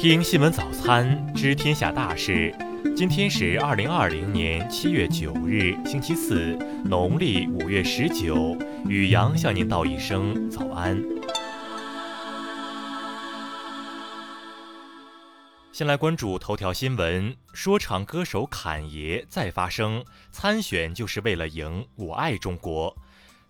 [0.00, 2.54] 听新闻早餐，知天下大事。
[2.96, 8.56] 今天是二零二零年七月九日，星期四，农历五月十九。
[8.86, 11.02] 雨阳向您道一声早安。
[15.72, 22.96] 先来关注头条新闻：说唱歌手侃爷再发声，参选就是为了赢，我爱中国。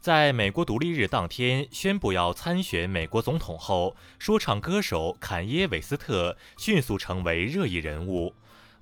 [0.00, 8.32] 在美国独立日当天宣布要参选美国总统后，说唱歌手坎耶·韦斯特迅速成为热议人物。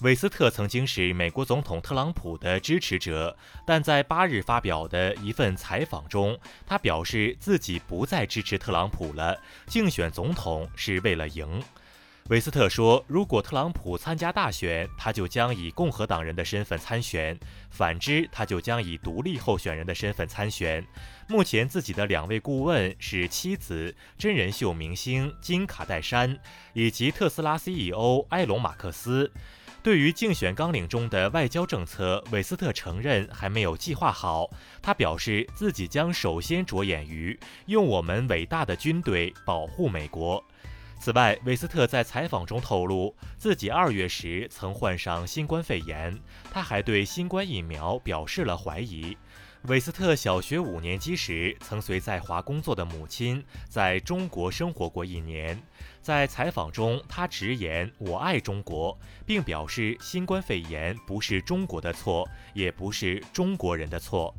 [0.00, 3.34] 韦斯特曾经是美国总统特朗普的支持者，
[3.66, 11.62] 但在八日发表的一份采访中，他表示自己不再支持特朗普了，竞选总统是为了赢。
[12.28, 17.36] 韦斯特说：“如果特朗普参加大选，他就将以共和党人的身份参选；
[17.70, 20.84] 反之，他就将以独立候选人的身份参选。
[21.28, 26.36] 目前，自己的两位顾问是妻子真人秀明星金卡戴珊
[26.72, 29.30] 以及特斯拉 CEO 埃隆·马克思。
[29.80, 34.51] 对于竞选纲领中的外交政策，韦斯特承认还没有计划好。
[34.82, 40.45] 他表示自己将首先着眼于用我们伟大的军队保护美国。”
[40.98, 46.18] 此外，韦斯特在采访中透露，自己二月时曾患上新冠肺炎。
[46.50, 49.16] 他还对新冠疫苗表示了怀疑。
[49.68, 55.60] 韦斯特小学五年级时曾随在华工作的母亲在中国生活过一年。
[56.02, 64.34] 在采访中，他直言“我爱中国”，并表示新冠肺炎不是中国的错，也不是中国人的错。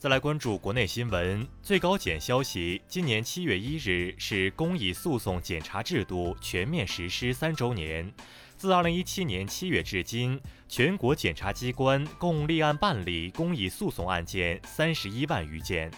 [0.00, 1.46] 再来关注国内新闻。
[1.62, 8.10] 最高检消息，今年七月一日是公益诉讼检查制度全面实施三周年。
[8.56, 15.90] 自二零一七年七月至今，全国检察机关共立案办理公益诉讼案件三十一万余件。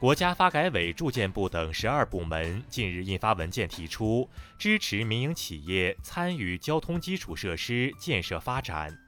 [0.00, 4.26] 国家发改委、住建部等十二部门近日印发文件，提出
[4.56, 8.98] 支持民营企业参与交通基础设施建设发展。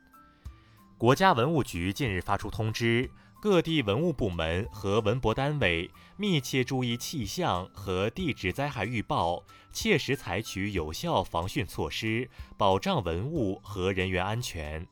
[0.99, 3.11] 国家文物局近日发出通知。
[3.39, 14.87] 各地文物部门和文博单位密切注意气象和地质灾害预报，切实采取有效防汛措施，保障文物和人员安全。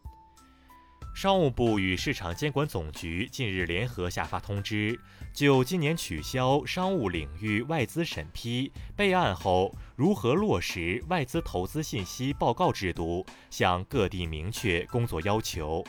[1.15, 4.99] 商务部与市场监管总局近日联合下发通知，
[5.33, 15.85] 就今年取消商务领域外资审批备案后如何落实外资投资信息报告制度，向各地明确工作要求。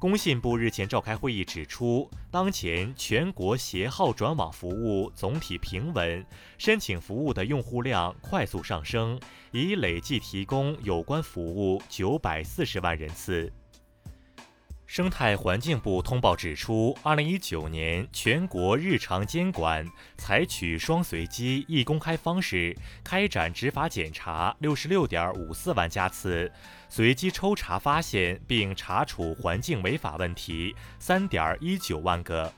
[0.00, 6.24] 工信部日前召开会议，指出，当前全国携号转网服务总体平稳，
[6.56, 9.18] 申请服务的用户量快速上升，
[9.50, 13.52] 已累计提供有关服务九百四十万人次。
[14.88, 26.50] 生态环境部通报指出，二零一九年全国日常监管采取双随机、一公开方式开展执法检查六十六点五四万家次，
[26.88, 32.50] 随机抽查发现并查处环境违法问题三点一九万个。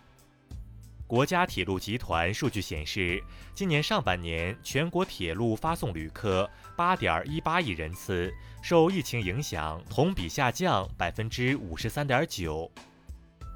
[1.11, 3.21] 国家铁路集团数据显示，
[3.53, 8.33] 今年上半年全国铁路发送旅客八点一八亿人次，
[8.63, 12.71] 受疫情影响，同比下降百分之五十三点九。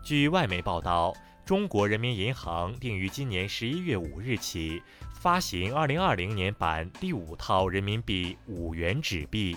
[0.02, 4.82] 据外媒报道，中国人民银行定于今年十一月五日起
[5.12, 9.56] 发行二零二零年版第五套人民币五元纸币。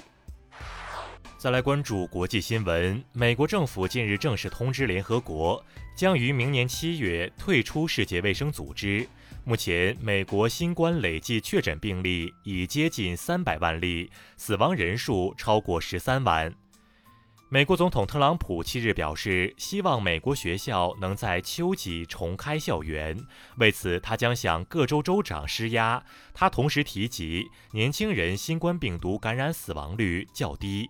[1.38, 5.64] 再来关注国际新闻，美国政府近日正式通知联合国，
[5.96, 9.08] 将于明年七月退出世界卫生组织。
[9.44, 16.52] 目前，美国新冠累计确诊病例已接近三百万例，死亡人数超过十三万。
[17.50, 23.16] 美国总统特朗普七日表示，希望美国学校能在秋季重开校园，
[23.58, 26.04] 为此他将向各州州长施压。
[26.34, 30.90] 他同时提及，年轻人新冠病毒感染死亡率较低。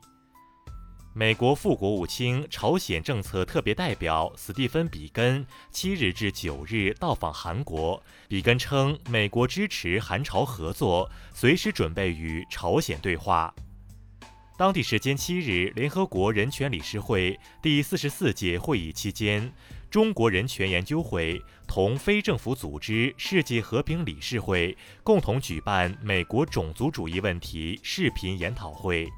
[1.20, 8.00] 美国副国务卿、朝鲜政策特别代表斯蒂芬·比根七日至九日到访韩国。
[8.28, 13.52] 比根称，美国支持韩朝合作，随时准备与朝鲜对话。
[14.60, 19.52] 当地时间七日，联合国人权理事会第四十四届会议期间，
[19.90, 29.10] 中国人权研究会同非政府组织世界和平理事会共同举办美国种族主义问题视频研讨会。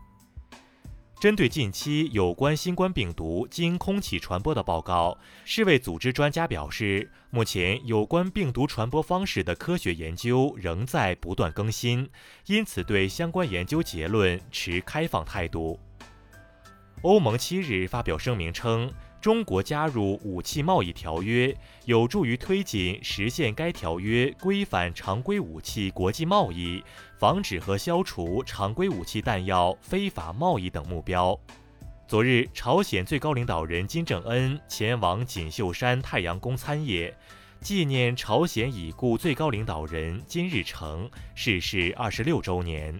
[1.19, 12.09] 针对近期有关新冠病毒经空气传播的报告，世卫组织专家表示，目前有关病毒传播方式的科学研究仍在不断更新，
[12.45, 15.77] 因此对相关研究结论持开放态度。
[17.01, 18.89] 欧盟七日发表声明称，
[19.21, 26.81] 中国加入武器贸易条约，有助于推进实现该条约规范常规武器国际贸易、
[27.17, 31.37] 防止和消除常规武器弹药非法贸易等目标。
[32.07, 37.13] 昨日，朝鲜最高领导人金正恩前往锦绣山太阳宫参谒，
[37.59, 42.99] 纪念朝鲜已故最高领导人金日成逝世二十六周年。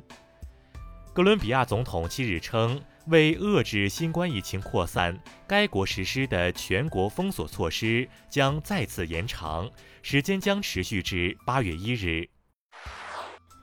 [1.19, 2.81] 哥伦比亚总统七日称。
[3.07, 9.69] 为遏制新冠疫情扩散，该国实施的全国封锁措施将再次延长，
[10.01, 12.29] 时间将持续至八月一日。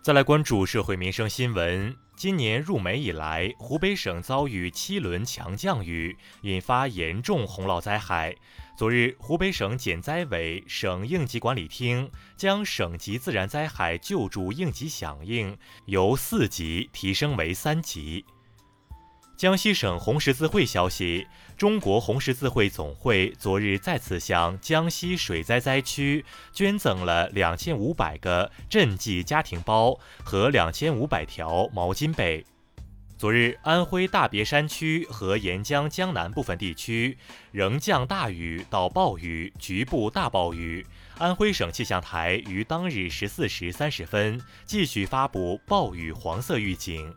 [0.03, 1.97] 再来关注社会民生新闻。
[2.17, 8.35] 今年入梅以来，湖北省遭遇七轮强降雨，引发严重洪涝灾害。
[8.75, 15.55] 昨日，湖北省减灾委、省应急管理厅将省级自然灾害救助应急响应
[15.85, 18.25] 由四级提升为三级。
[19.37, 21.27] 江西省红十字会消息，
[21.59, 26.25] 中国红十字会总会昨日再次向江西水灾灾区
[26.55, 32.47] 捐赠了两千五百个赈济家庭包和两千五百条毛巾被。
[33.19, 37.19] 昨日，安徽大别山区和沿江江南部分地区
[37.51, 40.87] 仍降大雨到暴雨，局部大暴雨。
[41.19, 47.15] 安徽省气象台于当日十四时三十分继续发布暴雨黄色预警。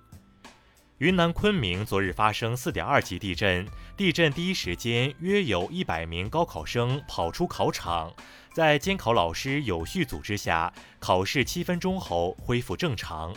[1.00, 3.66] 云南昆明昨日发生4.2级地震，
[3.96, 8.14] 地震第一时间约有一百名高考生跑出考场，
[8.52, 13.34] 在监考老师有序组织下，考试七分钟后恢复正常。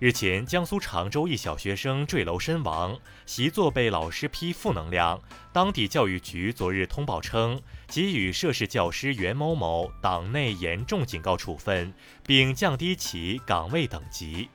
[0.00, 5.20] 日前，江苏常州一小学生坠楼身亡，习作被老师批负能量，
[5.52, 11.94] 当地教育局昨日通报称，给予涉事教师袁某某党内严重警告处分，
[12.26, 14.48] 并降低其岗位等级。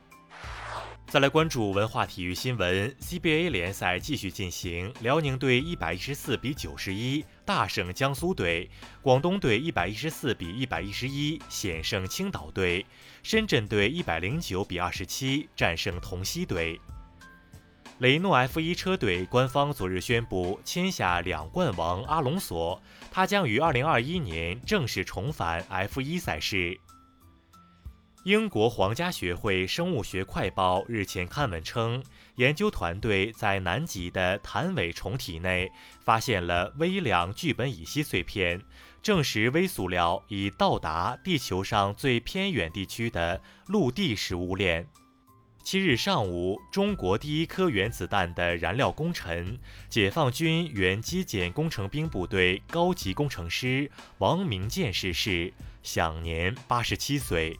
[1.07, 8.69] 再来关注文化体育新闻，CBA 联赛继续进行，辽宁队一百一十四比九十一大胜江苏队，
[9.01, 12.85] 广东队一百一十四比一百一十一险胜青岛队，
[13.23, 16.81] 深圳队一百零九比二十七战胜同曦队。
[17.99, 26.77] 雷诺 F1 车队官方昨日宣布签下两冠王阿隆索，他将于二零二一年正式重返 F1 赛事。
[28.25, 32.03] 英国皇家学会生物学快报日前刊文称，
[32.37, 35.71] 研究团队在南极的弹尾虫体内
[36.03, 38.59] 发现了微量聚苯乙烯碎片，
[39.03, 44.87] 证实微塑料已到达地球上最偏远地区的陆地食物链。
[45.63, 57.59] 七日上午，中国第一颗原子弹的燃料功臣、解放军原基建工程兵部队高级工程师王明建逝世，享年八十七岁。